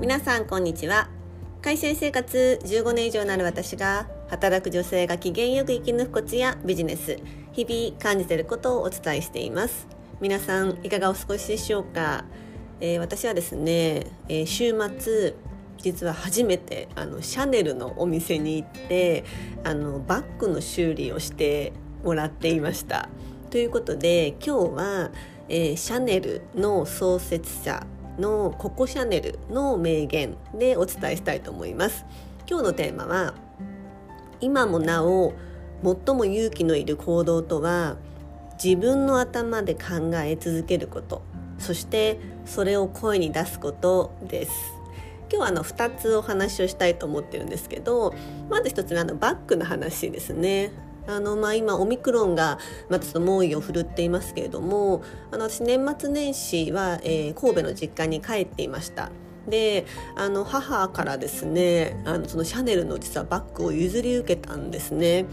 [0.00, 1.10] 皆さんこんにちは。
[1.60, 7.18] 会社員生活15年以上になる私が働く女性が機嫌よく生き抜くコツやビジネス
[7.52, 9.86] 日々感じていることをお伝えしています。
[10.18, 12.24] 皆さんいかがお過ごしでしょうか、
[12.80, 15.34] えー、私はですね、えー、週末
[15.76, 19.24] 実は初めてあのシャネルのお店に行って
[19.64, 23.10] あのバッグの修理をしてもらっていました。
[23.50, 25.10] ということで今日は、
[25.50, 27.86] えー、シャネルの創設者
[28.20, 32.04] のココシャネルの名言でお伝えしたいと思います。
[32.48, 33.34] 今日のテーマは
[34.40, 35.32] 今もなお
[35.82, 37.96] 最も勇気のいる行動とは
[38.62, 41.22] 自分の頭で考え続けること。
[41.58, 44.52] そしてそれを声に出すことです。
[45.30, 48.12] 今日はあの2つお話をしたいと思ってるんですけど
[48.48, 50.72] まず1つ目あのバッグの話ですね。
[51.06, 59.10] あのまあ、今オミクロンがまたちょっと猛威を振るっていますけれどもあの私年末年始は、えー、神戸の実家に帰っていました。
[59.48, 65.26] であの母からですねあのそのシャネルの実はバッグを譲り受けたんですね。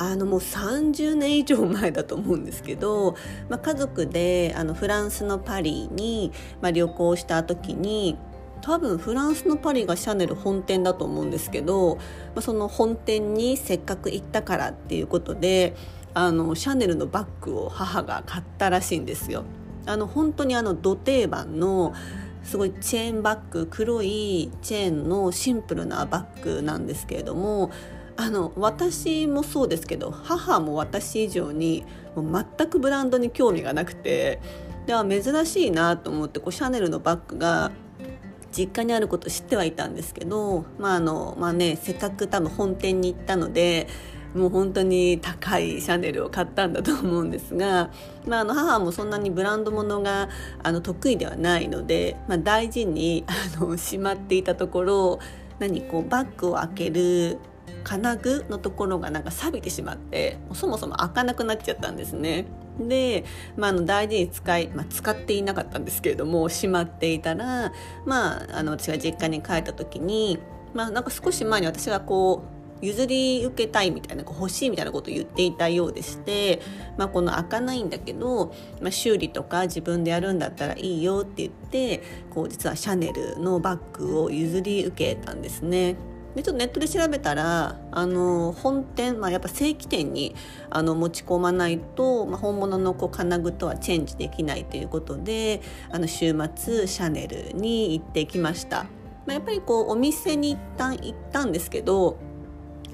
[0.00, 3.16] あのもう30年以上前だと思うんですけど、
[3.48, 6.30] まあ、家族であのフランスのパリに、
[6.60, 8.16] まあ、旅行した時に
[8.60, 12.02] 多分フランスのパリがシャネル本店だと思うんですけど、ま
[12.36, 15.74] あ、その本店にせっかく行ったからっていうことで
[16.14, 19.44] あのシャネルのバッグを母が買ったらしいんですよ。
[19.86, 21.94] あの本当にあの土定番の
[22.42, 27.70] すごいチェーンバッグ黒いチェーンのシンプルなバッグなんですけれども
[28.16, 31.84] あの私もそうですけど母も私以上に
[32.16, 34.40] もう全くブランドに興味がなくて
[34.86, 37.70] では珍しいなと思ってこうシャネルのバッグが
[38.58, 43.86] 実家にあること知ってはいたんですけどまああのまあねせっかく多分本店に行ったので
[44.34, 47.90] もう本当に高いシャネルを買ったんだと思うんですが、
[48.26, 50.28] まあ、あの母もそんなにブランド物が
[50.62, 55.18] あの得意ではないので、まあ、大事にあのしまっていたところ
[55.58, 57.38] 何こうバッグを開ける
[57.88, 62.44] 金具のところがなんか錆びてしまってそもそも開かなくなっちゃったんですね。
[62.78, 63.24] で、
[63.56, 67.72] まあ、あの大事に使い、まあ、使っていなかったんですけれどもしまっていたら、
[68.04, 70.38] まあ、あの私が実家に帰った時に、
[70.74, 72.42] まあ、なんか少し前に私がこ
[72.82, 76.60] う譲り受けたいみたいな欲しいみたいなことを言っていたようでして、
[76.98, 85.96] まあ、この開かないんだけど、まあ、修理とか自分でやるんだったらいいよって言ってこう実はシャネルのバッグを譲り受けたんですね。
[86.38, 90.36] でちょっとネットで調べたらあの本店、まあ、やっぱ正規店に
[90.70, 95.60] あの持ち込まないと、まあ、本物のこう金具とはチェンジできないということで
[95.90, 98.84] あの週末シャネルに行ってきました。
[99.26, 102.18] まあ、やっぱりこうお店に一旦行ったんですけど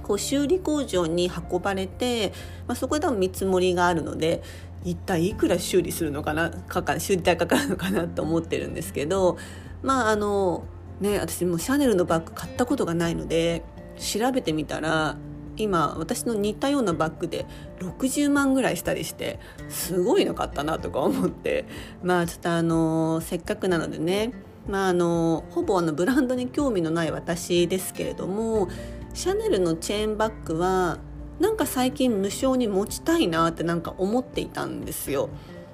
[0.02, 2.32] こう修理工場に運ばれて、
[2.66, 4.42] まあ、そこで多分見積もりがあるので
[4.84, 9.36] 一体いくら修理するのかなかか修理代かかるのかなと思ってるんですけど
[9.82, 10.64] まああの
[11.00, 13.62] ね私もシャネルのバッグ買ったことがないので
[13.98, 15.16] 調べてみたら
[15.56, 17.46] 今私の似たようなバッグで
[17.78, 19.38] 60万ぐらいしたりして
[19.68, 21.64] すごいの買ったなとか思って
[22.02, 24.32] まあちょっとあのせっかくなのでね
[24.68, 28.68] まああのほぼあのブランドに興味のない私ですけれども
[29.12, 30.98] シャネルのチェーンバッグは
[31.38, 35.30] なんか最近無償に持ちたいなってなんか思っていたんですよ。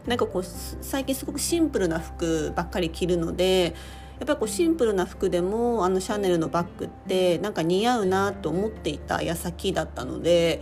[0.07, 3.75] なんかこう最近すごくシンプルな服ばっかり着るので
[4.21, 10.61] やっぱりこうシンプルな服でもあのシャネルのバッグってなんか似合うなと思っていた矢先だったので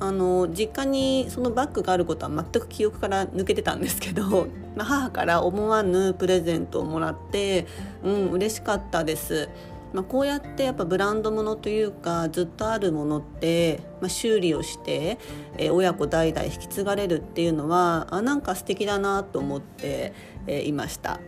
[0.00, 7.66] あの実家にそのバッグがあることは全く記憶から抜けてたんですけど、 まあ、母から思わぬプレゼントをもらって
[8.04, 9.48] うん嬉しかったです。
[9.92, 15.16] まあ、こうやってやっぱブランド物というかずっとあるものって、まあ、修理をして、
[15.56, 20.12] えー、親子代々引き継がれるっていうのはあなんか素敵だなと思って、
[20.46, 21.20] えー、いました。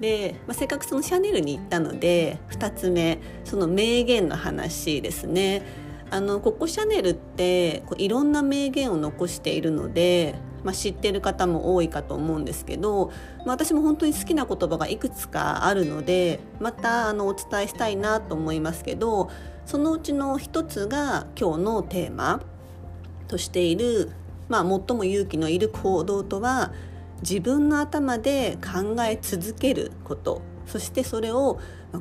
[0.00, 5.84] で、まあ、せっかくそのシャネルに行ったので2つ目その名言の話ですね。
[6.10, 19.28] あのここシャネルってこういろんな名言を残しているので、まあ、知ってる方も多いかと思うんですけど、まあ、私も本当に好きな言葉がいくつかあるのでまたあのお伝えしたいなと思いますけど
[19.66, 22.42] そのうちの一つが今日のテーマ
[23.26, 24.12] としている、
[24.48, 26.72] まあ、最も勇気のいる行動とは
[27.22, 30.42] 自分の頭で考え続けること。
[30.66, 31.58] そしてそれを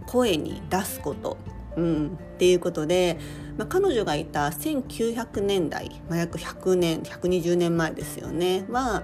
[0.08, 1.38] 声に出すこと、
[1.76, 3.20] うん、っていうことで、
[3.58, 8.66] まあ、彼女がいた1900年代、まあ、約100年120年前ですよね。
[8.70, 9.04] は、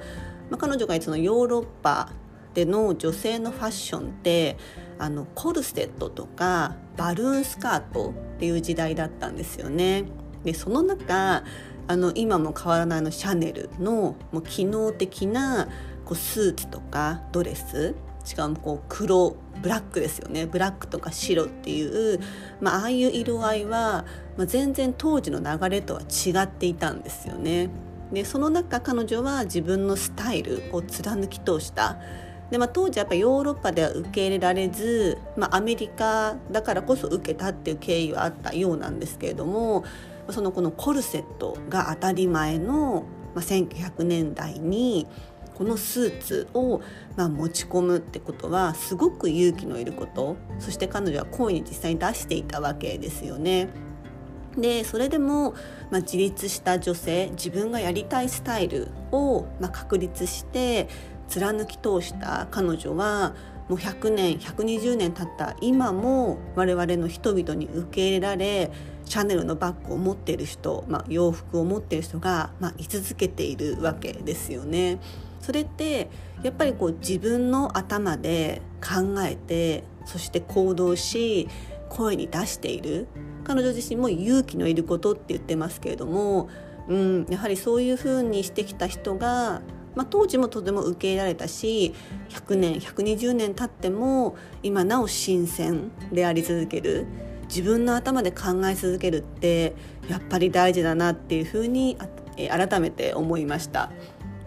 [0.50, 2.12] まあ、彼女がいたそのヨーロッパ
[2.54, 4.58] での女性のファッションって
[4.98, 10.06] あのコルセットとかバルーンスカートっていう時代だったんですよね。
[10.44, 11.44] でその中
[11.88, 15.68] あの今も変わらないのシャネルのもう機能的な
[16.10, 17.94] こうスーツとかドレス
[18.26, 22.20] しかもこう黒ブラックですよねブラックとか白っていう、
[22.60, 27.70] まあ、あいう色合いは、まあ、全然当時の流れとは違っていたんですよね。
[28.12, 32.00] でその中彼女は自分のスタイルを貫き通した
[32.50, 39.86] で、まあ、当時やっぱヨーロッパでは受け入れられず、まあ、アメリカだからこそ受けたっていう経緯はあったようなんですけれども
[40.32, 43.04] そのこのコルセットが当たり前の、
[43.36, 45.06] まあ、1900年代に
[45.60, 46.82] このスーツを
[47.18, 53.68] まあ持ち込むってことはすごく勇気のいることそして彼女は声に実際に出していたわけですよね。
[54.58, 55.52] でそれでも、
[55.92, 60.88] まあ、自立した女性自分がやりたいスタイルを、まあ、確立して
[61.28, 63.36] 貫き通した彼女は
[63.68, 68.72] もう100年120年経った今も我々の人々に受け入れられ
[69.06, 75.00] シャネルのバッグを持っている人、まあ、洋服を持っている人が、まあ、居続けているわけですよね。
[75.40, 76.10] それって
[76.44, 81.48] やっぱりこう自分の頭で考えてそして行動し
[81.90, 83.08] 声に出している
[83.44, 86.50] 彼女自身も勇気のいることって言ってますけれども、
[86.88, 89.62] うん、やはりそういうふうにしてきた人が、
[89.96, 91.94] まあ、当時もとても受け入れられたし
[92.30, 97.08] 100年120年経っても今なお新鮮であり続ける
[97.48, 99.74] 自分の頭で考え続けるって
[100.08, 101.98] やっぱり大事だなっていうふうに
[102.48, 103.92] 改めて思いました。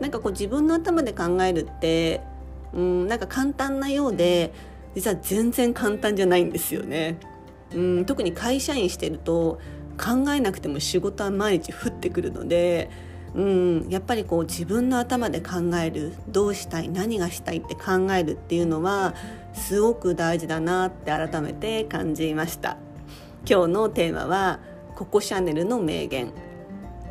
[0.02, 2.20] なんかこう自分の頭で考えるって
[2.72, 4.52] うんなんか簡単なようで
[4.96, 7.18] 実は全然簡単じゃないんですよね。
[7.72, 9.60] うん特に会社員してると
[9.96, 12.90] 考えなくても仕事は毎日降ってくるので、
[13.34, 19.14] うん、やっぱりこう自分の頭で考えるどうしたい何がしたいって考えるっていうのは
[19.54, 22.76] すごく大事だなって改めて感じました
[23.48, 24.58] 今日のテーマは
[24.96, 26.32] ココシャネルの名言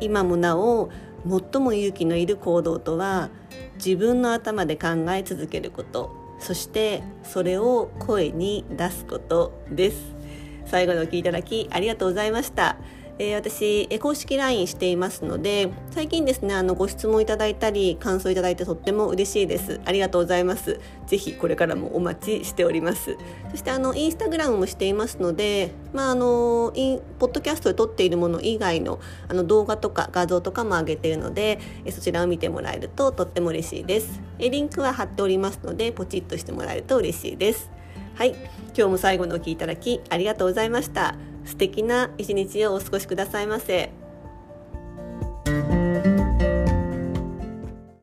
[0.00, 0.90] 今もなお
[1.28, 3.30] 最も勇気のいる行動とは
[3.76, 6.20] 自分の頭で考え続けること。
[6.38, 10.14] そしてそれを声に出すことです。
[10.64, 12.76] 最後のお聞きいただきありがとうございました。
[13.18, 19.80] えー、私、公式 LINE していますので最近ですねあのご質問いただいたり感想いただいてとっても嬉しいです。
[19.84, 20.80] ありがとうございます。
[21.06, 23.16] ぜひこれからもお待ちしております。
[23.50, 28.98] そしてあのインスタグラムもしていますのでまああのインポッドキャストで撮っているもの以外の
[29.28, 31.58] あの動画とか画像とかも上げているので
[31.90, 34.20] そちらを見てもらえるととっても嬉しいです。
[34.38, 37.70] リンクは貼っておりますのでポチッとしてもらえると嬉しいです。
[38.14, 38.30] はい。
[38.74, 41.31] 今日も最後のお聴きいただきありがとうございました。
[41.44, 44.01] 素敵な一日をお過ごしくださいませ。